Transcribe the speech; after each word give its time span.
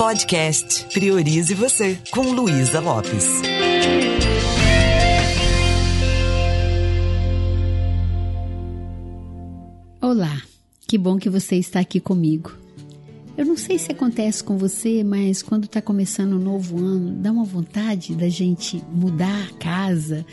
Podcast 0.00 0.86
Priorize 0.94 1.52
Você, 1.52 1.98
com 2.10 2.22
Luísa 2.22 2.80
Lopes. 2.80 3.42
Olá, 10.00 10.40
que 10.88 10.96
bom 10.96 11.18
que 11.18 11.28
você 11.28 11.56
está 11.56 11.80
aqui 11.80 12.00
comigo. 12.00 12.50
Eu 13.36 13.44
não 13.44 13.58
sei 13.58 13.76
se 13.76 13.92
acontece 13.92 14.42
com 14.42 14.56
você, 14.56 15.04
mas 15.04 15.42
quando 15.42 15.64
está 15.64 15.82
começando 15.82 16.32
um 16.32 16.38
novo 16.38 16.78
ano, 16.78 17.12
dá 17.20 17.30
uma 17.30 17.44
vontade 17.44 18.14
da 18.14 18.30
gente 18.30 18.82
mudar 18.90 19.50
a 19.50 19.58
casa, 19.58 20.24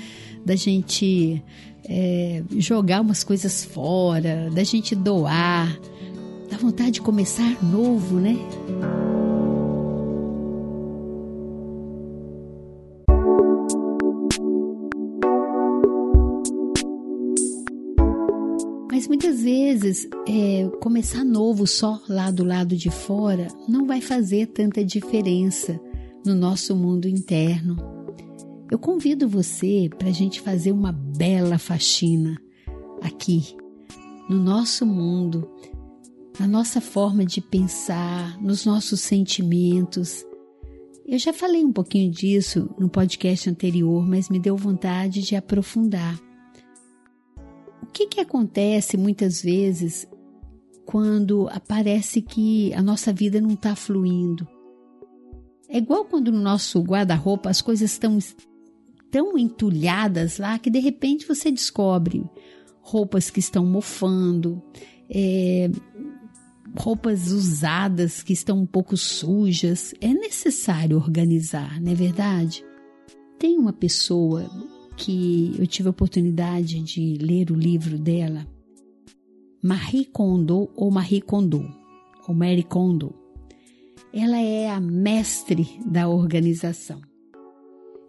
da 0.46 0.56
gente 0.56 1.44
é, 1.84 2.42
jogar 2.52 3.02
umas 3.02 3.22
coisas 3.22 3.66
fora, 3.66 4.50
da 4.50 4.64
gente 4.64 4.96
doar. 4.96 5.78
Dá 6.50 6.56
vontade 6.56 6.92
de 6.92 7.02
começar 7.02 7.62
novo, 7.62 8.18
né? 8.18 8.38
Vezes 19.48 20.10
é, 20.28 20.68
começar 20.82 21.24
novo 21.24 21.66
só 21.66 22.02
lá 22.10 22.30
do 22.30 22.44
lado 22.44 22.76
de 22.76 22.90
fora 22.90 23.48
não 23.66 23.88
vai 23.88 24.02
fazer 24.02 24.48
tanta 24.48 24.84
diferença 24.84 25.80
no 26.26 26.36
nosso 26.36 26.76
mundo 26.76 27.08
interno. 27.08 27.78
Eu 28.70 28.78
convido 28.78 29.26
você 29.26 29.90
para 29.98 30.10
a 30.10 30.12
gente 30.12 30.42
fazer 30.42 30.74
uma 30.74 30.92
bela 30.92 31.58
faxina 31.58 32.38
aqui, 33.02 33.56
no 34.30 34.38
nosso 34.38 34.86
mundo, 34.86 35.50
na 36.38 36.46
nossa 36.46 36.82
forma 36.82 37.24
de 37.24 37.40
pensar, 37.40 38.38
nos 38.42 38.66
nossos 38.66 39.00
sentimentos. 39.00 40.26
Eu 41.06 41.18
já 41.18 41.32
falei 41.32 41.64
um 41.64 41.72
pouquinho 41.72 42.12
disso 42.12 42.70
no 42.78 42.90
podcast 42.90 43.50
anterior, 43.50 44.06
mas 44.06 44.28
me 44.28 44.42
deu 44.42 44.58
vontade 44.58 45.22
de 45.22 45.38
aprofundar. 45.38 46.27
O 47.88 47.92
que, 47.92 48.08
que 48.08 48.20
acontece 48.22 48.98
muitas 48.98 49.42
vezes 49.42 50.08
quando 50.86 51.48
aparece 51.50 52.22
que 52.22 52.74
a 52.74 52.82
nossa 52.82 53.12
vida 53.12 53.42
não 53.42 53.52
está 53.52 53.76
fluindo? 53.76 54.48
É 55.70 55.78
igual 55.78 56.06
quando 56.06 56.32
no 56.32 56.40
nosso 56.40 56.80
guarda-roupa 56.82 57.50
as 57.50 57.62
coisas 57.62 57.92
estão 57.92 58.18
tão 59.12 59.38
entulhadas 59.38 60.38
lá 60.38 60.60
que 60.60 60.70
de 60.70 60.80
repente 60.80 61.28
você 61.28 61.52
descobre 61.52 62.24
roupas 62.82 63.30
que 63.30 63.40
estão 63.40 63.66
mofando, 63.66 64.62
é, 65.10 65.70
roupas 66.78 67.32
usadas 67.32 68.22
que 68.24 68.32
estão 68.32 68.60
um 68.60 68.66
pouco 68.66 68.96
sujas. 68.96 69.94
É 70.00 70.14
necessário 70.14 70.98
organizar, 70.98 71.82
não 71.82 71.92
é 71.92 71.96
verdade? 71.96 72.64
Tem 73.40 73.58
uma 73.58 73.74
pessoa 73.74 74.50
que 74.98 75.56
eu 75.58 75.68
tive 75.68 75.88
a 75.88 75.92
oportunidade 75.92 76.82
de 76.82 77.18
ler 77.22 77.52
o 77.52 77.56
livro 77.56 77.98
dela, 78.00 78.48
Marie 79.64 80.06
Kondo 80.06 80.70
ou 80.76 80.90
Marie 80.90 81.22
Kondo, 81.22 81.64
ou 82.28 82.34
Mary 82.34 82.64
Kondo. 82.64 83.14
Ela 84.12 84.40
é 84.40 84.70
a 84.70 84.80
mestre 84.80 85.80
da 85.86 86.10
organização. 86.10 87.00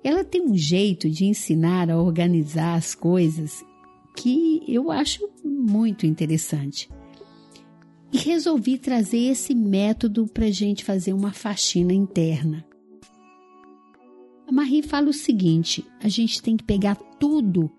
Ela 0.03 0.25
tem 0.25 0.42
um 0.42 0.56
jeito 0.56 1.11
de 1.11 1.27
ensinar 1.27 1.91
a 1.91 2.00
organizar 2.00 2.75
as 2.75 2.94
coisas 2.94 3.62
que 4.16 4.62
eu 4.66 4.91
acho 4.91 5.28
muito 5.44 6.06
interessante. 6.06 6.89
E 8.11 8.16
resolvi 8.16 8.78
trazer 8.78 9.19
esse 9.19 9.55
método 9.55 10.27
para 10.27 10.47
a 10.47 10.50
gente 10.50 10.84
fazer 10.84 11.12
uma 11.12 11.33
faxina 11.33 11.92
interna. 11.92 12.64
A 14.48 14.52
Marie 14.52 14.82
fala 14.82 15.10
o 15.10 15.12
seguinte: 15.12 15.84
a 16.02 16.08
gente 16.08 16.41
tem 16.41 16.56
que 16.56 16.64
pegar 16.64 16.94
tudo 17.20 17.70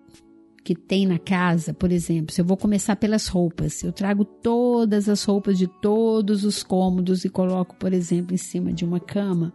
que 0.62 0.74
tem 0.74 1.04
na 1.04 1.18
casa, 1.18 1.74
por 1.74 1.90
exemplo, 1.90 2.32
se 2.32 2.40
eu 2.40 2.44
vou 2.44 2.56
começar 2.56 2.94
pelas 2.94 3.26
roupas, 3.26 3.82
eu 3.82 3.92
trago 3.92 4.24
todas 4.24 5.08
as 5.08 5.24
roupas 5.24 5.58
de 5.58 5.66
todos 5.66 6.44
os 6.44 6.62
cômodos 6.62 7.24
e 7.24 7.28
coloco, 7.28 7.74
por 7.76 7.92
exemplo, 7.92 8.34
em 8.34 8.38
cima 8.38 8.72
de 8.72 8.84
uma 8.84 9.00
cama. 9.00 9.52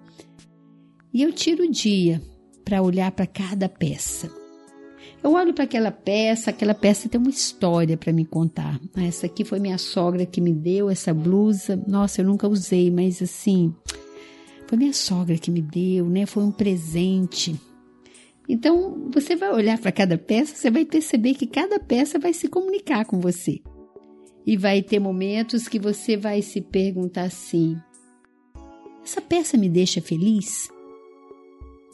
E 1.13 1.21
eu 1.21 1.31
tiro 1.31 1.63
o 1.63 1.71
dia 1.71 2.21
para 2.65 2.81
olhar 2.81 3.11
para 3.11 3.25
cada 3.25 3.69
peça. 3.69 4.29
Eu 5.23 5.33
olho 5.33 5.53
para 5.53 5.63
aquela 5.63 5.91
peça, 5.91 6.49
aquela 6.49 6.73
peça 6.73 7.07
tem 7.07 7.21
uma 7.21 7.29
história 7.29 7.95
para 7.95 8.11
me 8.11 8.25
contar. 8.25 8.79
Essa 8.97 9.27
aqui 9.27 9.45
foi 9.45 9.59
minha 9.59 9.77
sogra 9.77 10.25
que 10.25 10.41
me 10.41 10.51
deu 10.51 10.89
essa 10.89 11.13
blusa. 11.13 11.81
Nossa, 11.87 12.21
eu 12.21 12.25
nunca 12.25 12.47
usei, 12.47 12.91
mas 12.91 13.21
assim, 13.21 13.73
foi 14.67 14.77
minha 14.77 14.93
sogra 14.93 15.37
que 15.37 15.51
me 15.51 15.61
deu, 15.61 16.09
né? 16.09 16.25
Foi 16.25 16.43
um 16.43 16.51
presente. 16.51 17.59
Então, 18.47 19.09
você 19.11 19.35
vai 19.35 19.51
olhar 19.51 19.77
para 19.79 19.91
cada 19.91 20.17
peça, 20.17 20.55
você 20.55 20.69
vai 20.69 20.85
perceber 20.85 21.33
que 21.33 21.47
cada 21.47 21.79
peça 21.79 22.19
vai 22.19 22.33
se 22.33 22.47
comunicar 22.47 23.05
com 23.05 23.19
você. 23.19 23.59
E 24.45 24.55
vai 24.55 24.81
ter 24.81 24.99
momentos 24.99 25.67
que 25.67 25.79
você 25.79 26.15
vai 26.15 26.41
se 26.41 26.61
perguntar 26.61 27.23
assim: 27.23 27.75
essa 29.03 29.21
peça 29.21 29.57
me 29.57 29.67
deixa 29.67 30.01
feliz? 30.01 30.69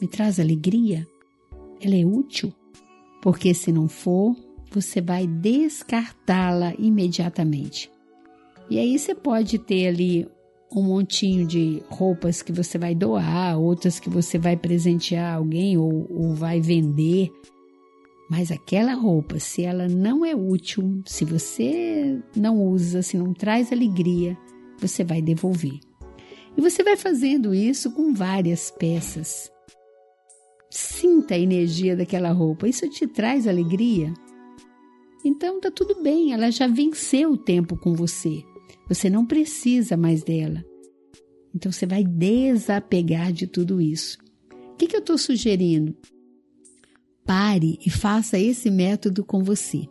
Me 0.00 0.06
traz 0.06 0.38
alegria? 0.38 1.06
Ela 1.80 1.96
é 1.96 2.04
útil? 2.04 2.52
Porque 3.22 3.54
se 3.54 3.72
não 3.72 3.88
for, 3.88 4.36
você 4.70 5.00
vai 5.00 5.26
descartá-la 5.26 6.74
imediatamente. 6.78 7.90
E 8.68 8.78
aí 8.78 8.98
você 8.98 9.14
pode 9.14 9.58
ter 9.58 9.86
ali 9.86 10.28
um 10.80 10.84
montinho 10.84 11.46
de 11.46 11.82
roupas 11.88 12.42
que 12.42 12.52
você 12.52 12.78
vai 12.78 12.94
doar, 12.94 13.58
outras 13.58 14.00
que 14.00 14.08
você 14.08 14.38
vai 14.38 14.56
presentear 14.56 15.36
alguém 15.36 15.76
ou, 15.76 16.06
ou 16.10 16.34
vai 16.34 16.60
vender. 16.60 17.30
Mas 18.30 18.50
aquela 18.50 18.94
roupa, 18.94 19.38
se 19.38 19.62
ela 19.62 19.88
não 19.88 20.24
é 20.24 20.34
útil, 20.34 21.02
se 21.04 21.24
você 21.24 22.18
não 22.34 22.62
usa, 22.64 23.02
se 23.02 23.16
não 23.16 23.34
traz 23.34 23.70
alegria, 23.72 24.36
você 24.78 25.04
vai 25.04 25.20
devolver. 25.20 25.78
E 26.56 26.60
você 26.60 26.82
vai 26.82 26.96
fazendo 26.96 27.54
isso 27.54 27.90
com 27.92 28.14
várias 28.14 28.70
peças. 28.70 29.50
Sinta 30.70 31.34
a 31.34 31.38
energia 31.38 31.94
daquela 31.94 32.30
roupa. 32.30 32.66
Isso 32.66 32.88
te 32.88 33.06
traz 33.06 33.46
alegria? 33.46 34.12
Então 35.24 35.60
tá 35.60 35.70
tudo 35.70 36.02
bem, 36.02 36.32
ela 36.32 36.50
já 36.50 36.66
venceu 36.66 37.32
o 37.32 37.36
tempo 37.36 37.76
com 37.76 37.94
você. 37.94 38.42
Você 38.88 39.08
não 39.08 39.24
precisa 39.24 39.96
mais 39.96 40.22
dela. 40.22 40.64
Então 41.54 41.70
você 41.70 41.86
vai 41.86 42.02
desapegar 42.04 43.32
de 43.32 43.46
tudo 43.46 43.80
isso. 43.80 44.18
O 44.72 44.76
que, 44.76 44.86
que 44.86 44.96
eu 44.96 45.00
estou 45.00 45.18
sugerindo? 45.18 45.94
Pare 47.24 47.78
e 47.84 47.90
faça 47.90 48.38
esse 48.38 48.70
método 48.70 49.24
com 49.24 49.44
você. 49.44 49.86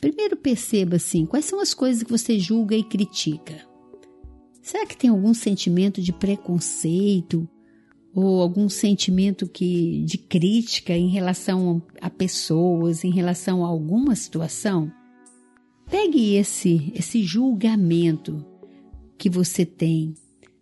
Primeiro 0.00 0.36
perceba 0.36 0.96
assim, 0.96 1.26
quais 1.26 1.44
são 1.44 1.60
as 1.60 1.74
coisas 1.74 2.02
que 2.02 2.10
você 2.10 2.38
julga 2.38 2.76
e 2.76 2.84
critica. 2.84 3.66
Será 4.62 4.86
que 4.86 4.96
tem 4.96 5.10
algum 5.10 5.34
sentimento 5.34 6.00
de 6.00 6.12
preconceito 6.12 7.48
ou 8.14 8.40
algum 8.40 8.68
sentimento 8.68 9.46
que 9.46 10.02
de 10.04 10.16
crítica 10.16 10.96
em 10.96 11.08
relação 11.08 11.82
a 12.00 12.08
pessoas, 12.08 13.04
em 13.04 13.10
relação 13.10 13.64
a 13.64 13.68
alguma 13.68 14.14
situação, 14.14 14.90
pegue 15.94 16.34
esse 16.34 16.92
esse 16.92 17.22
julgamento 17.22 18.44
que 19.16 19.30
você 19.30 19.64
tem. 19.64 20.12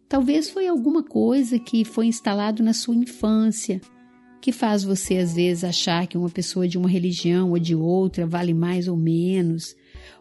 Talvez 0.06 0.50
foi 0.50 0.68
alguma 0.68 1.02
coisa 1.02 1.58
que 1.58 1.86
foi 1.86 2.04
instalado 2.04 2.62
na 2.62 2.74
sua 2.74 2.94
infância, 2.94 3.80
que 4.42 4.52
faz 4.52 4.84
você 4.84 5.16
às 5.16 5.32
vezes 5.32 5.64
achar 5.64 6.06
que 6.06 6.18
uma 6.18 6.28
pessoa 6.28 6.68
de 6.68 6.76
uma 6.76 6.86
religião 6.86 7.48
ou 7.48 7.58
de 7.58 7.74
outra 7.74 8.26
vale 8.26 8.52
mais 8.52 8.88
ou 8.88 8.96
menos, 8.96 9.74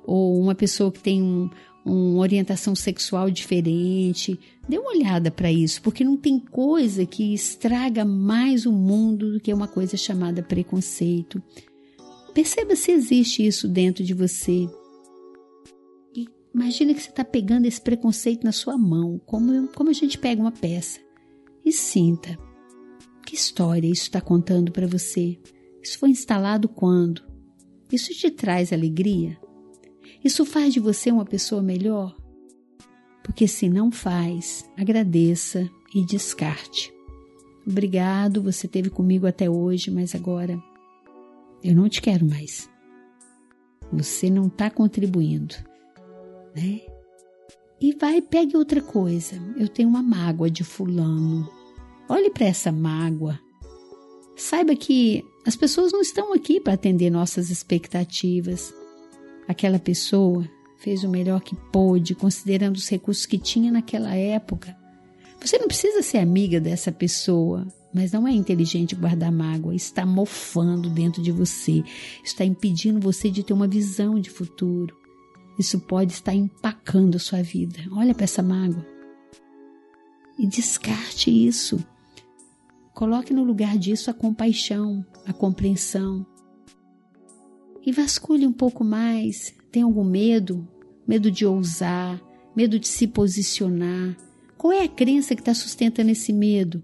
ou 0.05 0.39
uma 0.39 0.55
pessoa 0.55 0.89
que 0.89 1.01
tem 1.01 1.21
um, 1.21 1.49
uma 1.83 2.21
orientação 2.21 2.73
sexual 2.73 3.29
diferente. 3.29 4.39
Dê 4.65 4.77
uma 4.77 4.91
olhada 4.91 5.29
para 5.29 5.51
isso, 5.51 5.81
porque 5.81 6.05
não 6.05 6.15
tem 6.15 6.39
coisa 6.39 7.05
que 7.05 7.33
estraga 7.33 8.05
mais 8.05 8.65
o 8.65 8.71
mundo 8.71 9.33
do 9.33 9.41
que 9.41 9.53
uma 9.53 9.67
coisa 9.67 9.97
chamada 9.97 10.41
preconceito. 10.41 11.43
Perceba 12.33 12.77
se 12.77 12.93
existe 12.93 13.45
isso 13.45 13.67
dentro 13.67 14.05
de 14.05 14.13
você. 14.13 14.69
Imagina 16.53 16.93
que 16.93 17.01
você 17.01 17.09
está 17.09 17.23
pegando 17.23 17.65
esse 17.65 17.79
preconceito 17.79 18.43
na 18.43 18.51
sua 18.51 18.77
mão, 18.77 19.19
como, 19.25 19.67
como 19.69 19.89
a 19.89 19.93
gente 19.93 20.17
pega 20.17 20.41
uma 20.41 20.51
peça. 20.51 20.99
E 21.63 21.71
sinta. 21.71 22.37
Que 23.25 23.35
história 23.35 23.87
isso 23.87 24.03
está 24.03 24.19
contando 24.19 24.71
para 24.71 24.87
você? 24.87 25.39
Isso 25.81 25.97
foi 25.97 26.09
instalado 26.09 26.67
quando? 26.67 27.23
Isso 27.91 28.13
te 28.13 28.29
traz 28.29 28.73
alegria? 28.73 29.39
Isso 30.23 30.45
faz 30.45 30.73
de 30.73 30.79
você 30.79 31.11
uma 31.11 31.25
pessoa 31.25 31.61
melhor? 31.61 32.15
Porque 33.23 33.47
se 33.47 33.69
não 33.69 33.91
faz, 33.91 34.69
agradeça 34.77 35.69
e 35.93 36.05
descarte. 36.05 36.93
Obrigado, 37.65 38.41
você 38.41 38.65
esteve 38.65 38.89
comigo 38.89 39.27
até 39.27 39.49
hoje, 39.49 39.91
mas 39.91 40.15
agora 40.15 40.61
eu 41.63 41.75
não 41.75 41.87
te 41.87 42.01
quero 42.01 42.25
mais. 42.25 42.69
Você 43.91 44.29
não 44.29 44.47
está 44.47 44.69
contribuindo, 44.69 45.55
né? 46.55 46.81
E 47.79 47.93
vai, 47.93 48.21
pegue 48.21 48.55
outra 48.55 48.81
coisa. 48.81 49.35
Eu 49.57 49.67
tenho 49.67 49.89
uma 49.89 50.03
mágoa 50.03 50.49
de 50.49 50.63
fulano. 50.63 51.49
Olhe 52.07 52.29
para 52.29 52.45
essa 52.45 52.71
mágoa. 52.71 53.39
Saiba 54.35 54.75
que 54.75 55.23
as 55.45 55.55
pessoas 55.55 55.91
não 55.91 56.01
estão 56.01 56.33
aqui 56.33 56.59
para 56.59 56.73
atender 56.73 57.09
nossas 57.09 57.49
expectativas. 57.49 58.73
Aquela 59.47 59.79
pessoa 59.79 60.47
fez 60.77 61.03
o 61.03 61.09
melhor 61.09 61.41
que 61.41 61.55
pôde, 61.71 62.15
considerando 62.15 62.75
os 62.75 62.87
recursos 62.87 63.25
que 63.25 63.37
tinha 63.37 63.71
naquela 63.71 64.15
época. 64.15 64.75
Você 65.39 65.57
não 65.57 65.67
precisa 65.67 66.03
ser 66.03 66.19
amiga 66.19 66.59
dessa 66.59 66.91
pessoa, 66.91 67.67
mas 67.91 68.11
não 68.11 68.27
é 68.27 68.31
inteligente 68.31 68.95
guardar 68.95 69.31
mágoa, 69.31 69.75
está 69.75 70.05
mofando 70.05 70.87
dentro 70.89 71.21
de 71.21 71.31
você, 71.31 71.83
está 72.23 72.45
impedindo 72.45 72.99
você 72.99 73.31
de 73.31 73.41
ter 73.41 73.53
uma 73.53 73.67
visão 73.67 74.19
de 74.19 74.29
futuro. 74.29 75.00
Isso 75.57 75.79
pode 75.79 76.13
estar 76.13 76.33
empacando 76.33 77.15
a 77.15 77.19
sua 77.19 77.41
vida. 77.41 77.79
Olha 77.91 78.13
para 78.13 78.23
essa 78.23 78.41
mágoa 78.41 78.85
e 80.37 80.47
descarte 80.47 81.29
isso. 81.29 81.83
Coloque 82.93 83.33
no 83.33 83.43
lugar 83.43 83.77
disso 83.77 84.09
a 84.09 84.13
compaixão, 84.13 85.05
a 85.25 85.31
compreensão. 85.31 86.25
E 87.85 87.91
vasculhe 87.91 88.45
um 88.45 88.51
pouco 88.51 88.83
mais. 88.83 89.53
Tem 89.71 89.83
algum 89.83 90.03
medo? 90.03 90.67
Medo 91.07 91.31
de 91.31 91.45
ousar, 91.45 92.19
medo 92.55 92.79
de 92.79 92.87
se 92.87 93.07
posicionar. 93.07 94.15
Qual 94.57 94.73
é 94.73 94.83
a 94.83 94.87
crença 94.87 95.35
que 95.35 95.41
está 95.41 95.53
sustentando 95.53 96.11
esse 96.11 96.33
medo? 96.33 96.83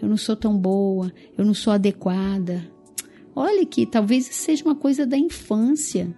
Eu 0.00 0.08
não 0.08 0.16
sou 0.16 0.36
tão 0.36 0.58
boa, 0.58 1.12
eu 1.36 1.44
não 1.44 1.54
sou 1.54 1.72
adequada. 1.72 2.70
Olha 3.34 3.64
que 3.66 3.86
talvez 3.86 4.26
seja 4.26 4.64
uma 4.64 4.74
coisa 4.74 5.06
da 5.06 5.16
infância. 5.16 6.14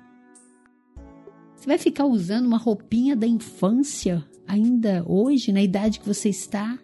Você 1.58 1.66
vai 1.66 1.78
ficar 1.78 2.06
usando 2.06 2.46
uma 2.46 2.56
roupinha 2.56 3.16
da 3.16 3.26
infância 3.26 4.24
ainda 4.46 5.04
hoje, 5.06 5.52
na 5.52 5.60
idade 5.60 5.98
que 5.98 6.06
você 6.06 6.28
está? 6.28 6.78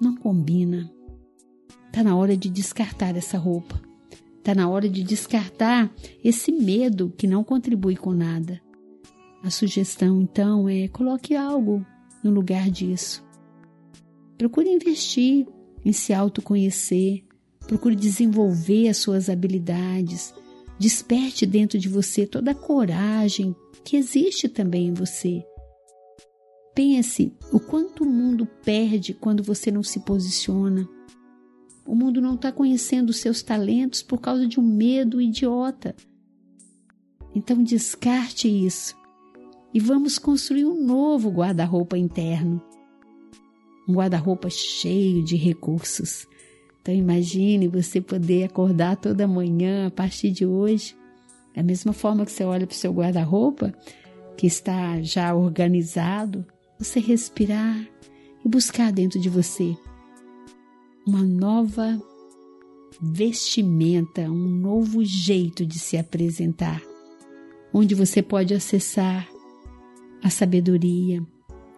Não 0.00 0.14
combina. 0.14 0.90
Está 1.88 2.04
na 2.04 2.16
hora 2.16 2.36
de 2.36 2.48
descartar 2.48 3.16
essa 3.16 3.36
roupa. 3.36 3.80
Está 4.38 4.54
na 4.54 4.68
hora 4.68 4.88
de 4.88 5.02
descartar 5.02 5.92
esse 6.22 6.52
medo 6.52 7.12
que 7.18 7.26
não 7.26 7.42
contribui 7.42 7.96
com 7.96 8.12
nada. 8.12 8.60
A 9.42 9.50
sugestão, 9.50 10.22
então, 10.22 10.68
é 10.68 10.86
coloque 10.86 11.34
algo 11.34 11.84
no 12.22 12.30
lugar 12.30 12.70
disso. 12.70 13.24
Procure 14.38 14.70
investir 14.70 15.46
em 15.84 15.92
se 15.92 16.12
autoconhecer, 16.14 17.24
procure 17.66 17.96
desenvolver 17.96 18.88
as 18.88 18.98
suas 18.98 19.28
habilidades, 19.28 20.32
desperte 20.78 21.46
dentro 21.46 21.78
de 21.78 21.88
você 21.88 22.26
toda 22.26 22.50
a 22.50 22.54
coragem 22.54 23.54
que 23.84 23.96
existe 23.96 24.48
também 24.48 24.88
em 24.88 24.94
você. 24.94 25.44
Pense 26.74 27.32
o 27.52 27.60
quanto 27.60 28.02
o 28.02 28.06
mundo 28.06 28.46
perde 28.64 29.14
quando 29.14 29.42
você 29.42 29.70
não 29.70 29.82
se 29.82 30.00
posiciona. 30.00 30.88
O 31.86 31.94
mundo 31.94 32.20
não 32.20 32.34
está 32.34 32.50
conhecendo 32.50 33.10
os 33.10 33.18
seus 33.18 33.42
talentos 33.42 34.02
por 34.02 34.20
causa 34.20 34.46
de 34.46 34.58
um 34.58 34.62
medo 34.62 35.20
idiota. 35.20 35.94
Então 37.34 37.62
descarte 37.62 38.48
isso 38.48 38.96
e 39.72 39.80
vamos 39.80 40.18
construir 40.18 40.64
um 40.64 40.84
novo 40.84 41.30
guarda-roupa 41.30 41.98
interno. 41.98 42.62
Um 43.88 43.94
guarda-roupa 43.94 44.48
cheio 44.48 45.24
de 45.24 45.36
recursos. 45.36 46.26
Então 46.84 46.94
imagine 46.94 47.66
você 47.66 47.98
poder 47.98 48.44
acordar 48.44 48.96
toda 48.96 49.26
manhã 49.26 49.86
a 49.86 49.90
partir 49.90 50.30
de 50.30 50.44
hoje 50.44 50.94
da 51.56 51.62
mesma 51.62 51.94
forma 51.94 52.26
que 52.26 52.32
você 52.32 52.44
olha 52.44 52.66
para 52.66 52.74
o 52.74 52.76
seu 52.76 52.92
guarda-roupa, 52.92 53.72
que 54.36 54.46
está 54.46 55.00
já 55.00 55.34
organizado, 55.34 56.44
você 56.78 57.00
respirar 57.00 57.88
e 58.44 58.48
buscar 58.48 58.92
dentro 58.92 59.18
de 59.18 59.30
você 59.30 59.74
uma 61.06 61.22
nova 61.22 61.98
vestimenta, 63.00 64.22
um 64.22 64.48
novo 64.48 65.02
jeito 65.02 65.64
de 65.64 65.78
se 65.78 65.96
apresentar, 65.96 66.82
onde 67.72 67.94
você 67.94 68.20
pode 68.20 68.52
acessar 68.52 69.26
a 70.22 70.28
sabedoria. 70.28 71.22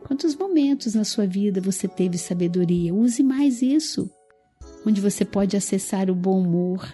Quantos 0.04 0.34
momentos 0.34 0.96
na 0.96 1.04
sua 1.04 1.28
vida 1.28 1.60
você 1.60 1.86
teve 1.86 2.18
sabedoria? 2.18 2.92
Use 2.92 3.22
mais 3.22 3.62
isso, 3.62 4.10
onde 4.86 5.00
você 5.00 5.24
pode 5.24 5.56
acessar 5.56 6.10
o 6.10 6.14
bom 6.14 6.40
humor, 6.40 6.86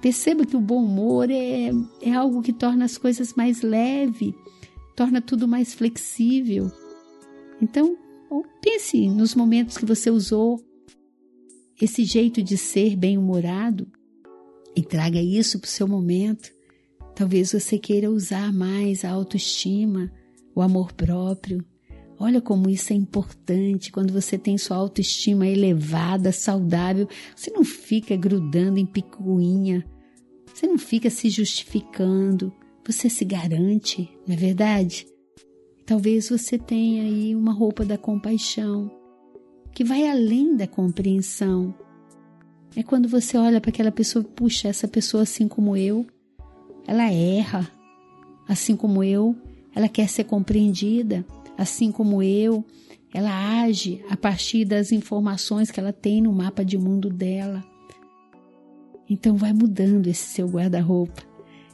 Perceba 0.00 0.44
que 0.44 0.56
o 0.56 0.60
bom 0.60 0.84
humor 0.84 1.30
é, 1.30 1.70
é 2.00 2.12
algo 2.12 2.42
que 2.42 2.52
torna 2.52 2.84
as 2.84 2.98
coisas 2.98 3.34
mais 3.34 3.62
leve, 3.62 4.34
torna 4.94 5.20
tudo 5.20 5.48
mais 5.48 5.74
flexível. 5.74 6.70
Então, 7.60 7.96
pense 8.60 9.08
nos 9.08 9.34
momentos 9.34 9.76
que 9.76 9.86
você 9.86 10.10
usou 10.10 10.62
esse 11.82 12.04
jeito 12.04 12.42
de 12.42 12.56
ser 12.56 12.94
bem-humorado 12.94 13.90
e 14.76 14.82
traga 14.82 15.20
isso 15.20 15.58
para 15.58 15.66
o 15.66 15.70
seu 15.70 15.88
momento. 15.88 16.50
Talvez 17.14 17.52
você 17.52 17.78
queira 17.78 18.10
usar 18.10 18.52
mais 18.52 19.04
a 19.04 19.10
autoestima, 19.10 20.12
o 20.54 20.60
amor 20.60 20.92
próprio. 20.92 21.64
Olha 22.18 22.40
como 22.40 22.70
isso 22.70 22.92
é 22.92 22.96
importante 22.96 23.92
quando 23.92 24.12
você 24.12 24.38
tem 24.38 24.56
sua 24.56 24.76
autoestima 24.76 25.46
elevada, 25.46 26.32
saudável. 26.32 27.08
Você 27.34 27.50
não 27.50 27.62
fica 27.62 28.16
grudando 28.16 28.78
em 28.78 28.86
picuinha 28.86 29.84
você 30.56 30.66
não 30.66 30.78
fica 30.78 31.10
se 31.10 31.28
justificando, 31.28 32.50
você 32.82 33.10
se 33.10 33.26
garante, 33.26 34.08
não 34.26 34.34
é 34.34 34.38
verdade? 34.38 35.06
Talvez 35.84 36.30
você 36.30 36.56
tenha 36.56 37.02
aí 37.02 37.36
uma 37.36 37.52
roupa 37.52 37.84
da 37.84 37.98
compaixão, 37.98 38.90
que 39.74 39.84
vai 39.84 40.08
além 40.08 40.56
da 40.56 40.66
compreensão. 40.66 41.74
É 42.74 42.82
quando 42.82 43.06
você 43.06 43.36
olha 43.36 43.60
para 43.60 43.68
aquela 43.68 43.92
pessoa, 43.92 44.24
puxa, 44.24 44.68
essa 44.68 44.88
pessoa 44.88 45.24
assim 45.24 45.46
como 45.46 45.76
eu, 45.76 46.06
ela 46.86 47.12
erra, 47.12 47.70
assim 48.48 48.74
como 48.74 49.04
eu, 49.04 49.36
ela 49.74 49.90
quer 49.90 50.08
ser 50.08 50.24
compreendida, 50.24 51.22
assim 51.56 51.90
como 51.90 52.22
eu, 52.22 52.64
ela 53.12 53.62
age 53.62 54.04
a 54.10 54.16
partir 54.16 54.64
das 54.64 54.92
informações 54.92 55.70
que 55.70 55.80
ela 55.80 55.92
tem 55.92 56.20
no 56.20 56.32
mapa 56.32 56.64
de 56.64 56.76
mundo 56.76 57.08
dela. 57.08 57.64
Então 59.08 59.36
vai 59.36 59.52
mudando 59.52 60.06
esse 60.06 60.34
seu 60.34 60.46
guarda-roupa. 60.46 61.22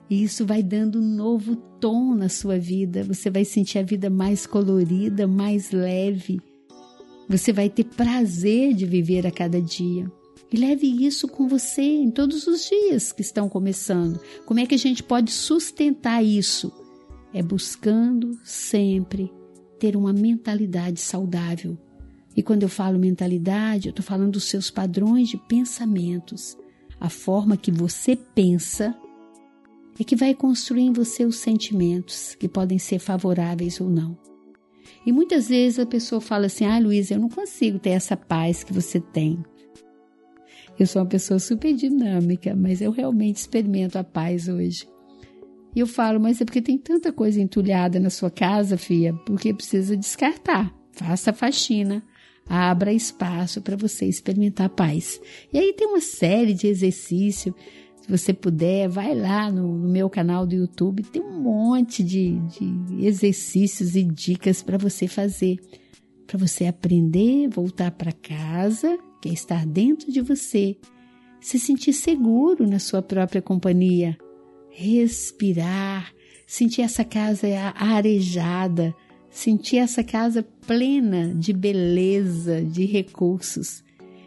E 0.08 0.22
isso 0.22 0.44
vai 0.44 0.62
dando 0.62 1.00
um 1.00 1.14
novo 1.16 1.56
tom 1.56 2.14
na 2.14 2.28
sua 2.28 2.58
vida. 2.58 3.02
Você 3.02 3.30
vai 3.30 3.44
sentir 3.44 3.78
a 3.78 3.82
vida 3.82 4.10
mais 4.10 4.46
colorida, 4.46 5.26
mais 5.26 5.70
leve. 5.70 6.40
Você 7.28 7.52
vai 7.52 7.70
ter 7.70 7.84
prazer 7.84 8.74
de 8.74 8.84
viver 8.84 9.26
a 9.26 9.30
cada 9.30 9.60
dia. 9.60 10.10
E 10.52 10.56
leve 10.56 10.86
isso 10.86 11.26
com 11.26 11.48
você 11.48 11.82
em 11.82 12.10
todos 12.10 12.46
os 12.46 12.68
dias 12.68 13.10
que 13.10 13.22
estão 13.22 13.48
começando. 13.48 14.20
Como 14.44 14.60
é 14.60 14.66
que 14.66 14.74
a 14.74 14.78
gente 14.78 15.02
pode 15.02 15.32
sustentar 15.32 16.22
isso? 16.22 16.70
É 17.32 17.42
buscando 17.42 18.38
sempre 18.44 19.32
ter 19.82 19.96
uma 19.96 20.12
mentalidade 20.12 21.00
saudável. 21.00 21.76
E 22.36 22.42
quando 22.42 22.62
eu 22.62 22.68
falo 22.68 23.00
mentalidade, 23.00 23.88
eu 23.88 23.90
estou 23.90 24.04
falando 24.04 24.30
dos 24.30 24.44
seus 24.44 24.70
padrões 24.70 25.28
de 25.28 25.36
pensamentos 25.36 26.56
a 27.00 27.08
forma 27.08 27.56
que 27.56 27.72
você 27.72 28.14
pensa 28.14 28.96
é 29.98 30.04
que 30.04 30.14
vai 30.14 30.36
construir 30.36 30.82
em 30.82 30.92
você 30.92 31.24
os 31.24 31.34
sentimentos 31.34 32.36
que 32.36 32.48
podem 32.48 32.78
ser 32.78 33.00
favoráveis 33.00 33.80
ou 33.80 33.90
não. 33.90 34.16
E 35.04 35.10
muitas 35.10 35.48
vezes 35.48 35.80
a 35.80 35.86
pessoa 35.86 36.20
fala 36.20 36.46
assim: 36.46 36.64
Ah, 36.64 36.78
Luísa, 36.78 37.14
eu 37.14 37.18
não 37.18 37.28
consigo 37.28 37.80
ter 37.80 37.90
essa 37.90 38.16
paz 38.16 38.62
que 38.62 38.72
você 38.72 39.00
tem. 39.00 39.44
Eu 40.78 40.86
sou 40.86 41.02
uma 41.02 41.08
pessoa 41.08 41.40
super 41.40 41.74
dinâmica, 41.74 42.54
mas 42.54 42.80
eu 42.80 42.92
realmente 42.92 43.38
experimento 43.38 43.98
a 43.98 44.04
paz 44.04 44.46
hoje. 44.46 44.86
E 45.74 45.80
eu 45.80 45.86
falo, 45.86 46.20
mas 46.20 46.40
é 46.40 46.44
porque 46.44 46.60
tem 46.60 46.76
tanta 46.76 47.12
coisa 47.12 47.40
entulhada 47.40 47.98
na 47.98 48.10
sua 48.10 48.30
casa, 48.30 48.76
filha, 48.76 49.14
porque 49.26 49.54
precisa 49.54 49.96
descartar. 49.96 50.74
Faça 50.92 51.30
a 51.30 51.34
faxina, 51.34 52.02
abra 52.46 52.92
espaço 52.92 53.62
para 53.62 53.76
você 53.76 54.04
experimentar 54.04 54.66
a 54.66 54.70
paz. 54.70 55.20
E 55.52 55.58
aí 55.58 55.72
tem 55.72 55.88
uma 55.88 56.00
série 56.00 56.52
de 56.52 56.66
exercícios. 56.66 57.54
Se 58.02 58.08
você 58.08 58.34
puder, 58.34 58.88
vai 58.88 59.14
lá 59.14 59.50
no, 59.50 59.78
no 59.78 59.88
meu 59.88 60.10
canal 60.10 60.46
do 60.46 60.54
YouTube, 60.54 61.04
tem 61.04 61.22
um 61.22 61.40
monte 61.40 62.02
de, 62.02 62.38
de 62.40 63.06
exercícios 63.06 63.96
e 63.96 64.02
dicas 64.02 64.62
para 64.62 64.76
você 64.76 65.08
fazer. 65.08 65.56
Para 66.26 66.38
você 66.38 66.66
aprender, 66.66 67.48
voltar 67.48 67.90
para 67.92 68.12
casa, 68.12 68.98
que 69.22 69.28
é 69.28 69.32
estar 69.32 69.64
dentro 69.64 70.12
de 70.12 70.20
você, 70.20 70.76
se 71.40 71.58
sentir 71.58 71.92
seguro 71.92 72.66
na 72.66 72.78
sua 72.78 73.00
própria 73.00 73.40
companhia, 73.40 74.18
respirar, 74.72 76.12
sentir 76.46 76.82
essa 76.82 77.04
casa 77.04 77.46
arejada, 77.76 78.94
sentir 79.30 79.76
essa 79.76 80.02
casa 80.02 80.42
plena 80.66 81.34
de 81.34 81.52
beleza, 81.52 82.62
de 82.62 82.84
recursos. 82.84 83.82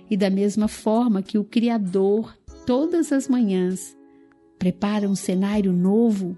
E 0.09 0.15
da 0.15 0.29
mesma 0.29 0.67
forma 0.67 1.23
que 1.23 1.37
o 1.37 1.43
Criador, 1.43 2.37
todas 2.65 3.11
as 3.11 3.27
manhãs, 3.27 3.95
prepara 4.57 5.09
um 5.09 5.15
cenário 5.15 5.73
novo, 5.73 6.37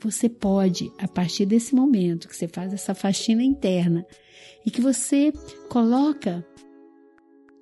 você 0.00 0.28
pode, 0.28 0.90
a 0.98 1.06
partir 1.06 1.46
desse 1.46 1.74
momento 1.74 2.28
que 2.28 2.36
você 2.36 2.48
faz 2.48 2.72
essa 2.72 2.94
faxina 2.94 3.42
interna 3.42 4.04
e 4.66 4.70
que 4.70 4.80
você 4.80 5.32
coloca 5.68 6.44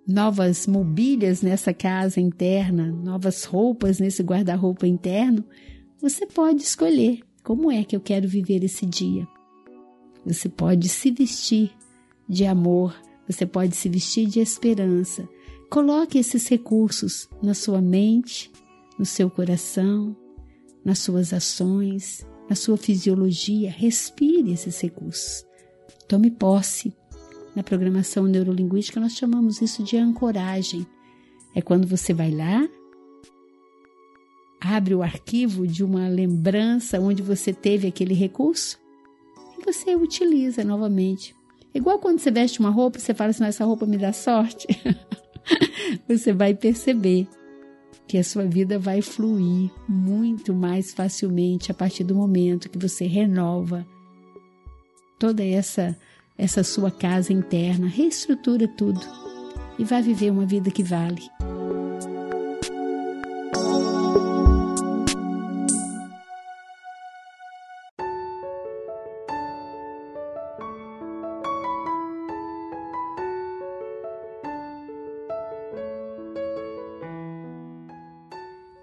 novas 0.07 0.67
mobílias 0.67 1.43
nessa 1.43 1.73
casa 1.73 2.21
interna, 2.21 2.91
novas 2.91 3.45
roupas 3.45 4.01
nesse 4.01 4.23
guarda-roupa 4.23 4.87
interno, 4.87 5.45
você 6.01 6.27
pode 6.27 6.63
escolher 6.63 7.21
como 7.43 7.71
é 7.71 7.85
que 7.85 7.95
eu 7.95 8.01
quero 8.01 8.29
viver 8.29 8.65
esse 8.65 8.87
dia. 8.87 9.27
Você 10.25 10.49
pode 10.49 10.89
se 10.89 11.11
vestir 11.11 11.71
de 12.29 12.47
amor, 12.47 12.95
você 13.27 13.47
pode 13.47 13.77
se 13.77 13.89
vestir 13.89 14.27
de 14.27 14.41
esperança. 14.41 15.29
Coloque 15.69 16.19
esses 16.19 16.49
recursos 16.49 17.29
na 17.43 17.55
sua 17.55 17.81
mente, 17.81 18.51
no 18.99 19.05
seu 19.05 19.31
coração, 19.31 20.17
nas 20.85 20.99
suas 20.99 21.33
ações, 21.33 22.27
na 22.49 22.57
sua 22.57 22.77
fisiologia. 22.77 23.71
Respire 23.71 24.53
esses 24.53 24.81
recursos. 24.81 25.45
Tome 26.09 26.31
posse. 26.31 26.95
Na 27.55 27.63
programação 27.63 28.25
neurolinguística, 28.25 29.01
nós 29.01 29.15
chamamos 29.15 29.61
isso 29.61 29.83
de 29.83 29.97
ancoragem. 29.97 30.87
É 31.55 31.61
quando 31.61 31.87
você 31.87 32.15
vai 32.15 32.31
lá, 32.31 32.69
abre 34.61 34.95
o 34.95 35.03
arquivo 35.03 35.67
de 35.67 35.83
uma 35.83 36.09
lembrança 36.09 37.01
onde 37.01 37.23
você 37.23 37.53
teve 37.53 37.89
aquele 37.89 38.15
recurso 38.15 38.79
e 39.59 39.65
você 39.65 39.95
utiliza 39.97 40.63
novamente. 40.63 41.35
Igual 41.75 41.99
quando 41.99 42.19
você 42.19 42.31
veste 42.31 42.61
uma 42.61 42.71
roupa, 42.71 42.99
você 42.99 43.15
fala 43.15 43.31
assim: 43.31 43.45
essa 43.45 43.65
roupa 43.65 43.87
me 43.87 43.97
dá 43.97 44.13
sorte. 44.13 44.67
você 46.07 46.33
vai 46.33 46.55
perceber 46.55 47.27
que 48.07 48.19
a 48.19 48.25
sua 48.25 48.45
vida 48.45 48.79
vai 48.79 49.01
fluir 49.01 49.71
muito 49.89 50.53
mais 50.53 50.93
facilmente 50.93 51.71
a 51.71 51.75
partir 51.75 52.05
do 52.05 52.15
momento 52.15 52.69
que 52.69 52.79
você 52.79 53.07
renova 53.07 53.87
toda 55.19 55.45
essa 55.45 55.97
essa 56.37 56.65
sua 56.65 56.91
casa 56.91 57.35
interna, 57.35 57.87
reestrutura 57.87 58.67
tudo 58.67 59.01
e 59.79 59.85
vai 59.85 60.01
viver 60.01 60.31
uma 60.31 60.47
vida 60.47 60.71
que 60.71 60.83
vale. 60.83 61.23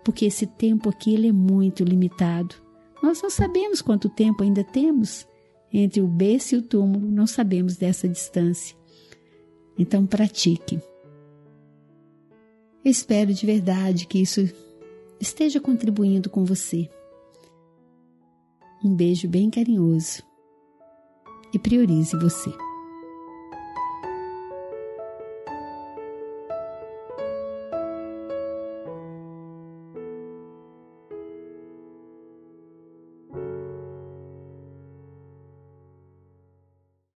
Porque 0.08 0.24
esse 0.24 0.48
tempo 0.48 0.88
aqui 0.88 1.14
ele 1.14 1.28
é 1.28 1.34
muito 1.34 1.84
limitado. 1.84 2.56
Nós 3.04 3.22
não 3.22 3.30
sabemos 3.30 3.82
quanto 3.82 4.08
tempo 4.08 4.42
ainda 4.42 4.64
temos 4.64 5.28
entre 5.72 6.00
o 6.00 6.08
berço 6.08 6.56
e 6.56 6.60
o 6.60 6.62
túmulo, 6.62 7.12
não 7.12 7.28
sabemos 7.28 7.76
dessa 7.76 8.08
distância. 8.08 8.74
Então 9.78 10.08
pratique. 10.08 10.80
espero 12.86 13.34
de 13.34 13.46
verdade 13.46 14.08
que 14.08 14.22
isso 14.22 14.50
esteja 15.20 15.60
contribuindo 15.60 16.30
com 16.30 16.46
você. 16.46 16.90
Um 18.82 18.96
beijo 18.96 19.28
bem 19.28 19.50
carinhoso 19.50 20.24
e 21.54 21.60
priorize 21.60 22.16
você. 22.16 22.67